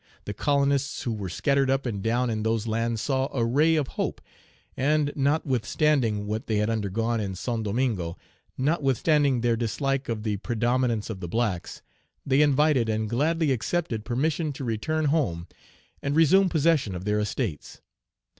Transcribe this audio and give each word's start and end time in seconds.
The 0.25 0.33
colonists 0.33 1.03
who 1.03 1.13
were 1.13 1.29
scattered 1.29 1.69
up 1.69 1.85
and 1.85 2.01
down 2.01 2.31
in 2.31 2.41
those 2.41 2.65
lands 2.65 3.03
saw 3.03 3.29
a 3.31 3.45
ray 3.45 3.75
of 3.75 3.89
hope, 3.89 4.19
and, 4.75 5.13
notwithstanding 5.15 6.25
what 6.25 6.47
they 6.47 6.55
had 6.55 6.71
undergone 6.71 7.19
in 7.19 7.35
Saint 7.35 7.65
Domingo, 7.65 8.17
notwithstanding 8.57 9.41
their 9.41 9.55
dislike 9.55 10.09
of 10.09 10.23
the 10.23 10.37
predominance 10.37 11.11
of 11.11 11.19
the 11.19 11.27
blacks, 11.27 11.83
they 12.25 12.41
invited 12.41 12.89
and 12.89 13.11
gladly 13.11 13.51
accepted 13.51 14.03
permission 14.03 14.51
to 14.53 14.63
return 14.63 15.05
home 15.05 15.47
and 16.01 16.15
resume 16.15 16.49
possession 16.49 16.95
of 16.95 17.05
their 17.05 17.19
estates. 17.19 17.79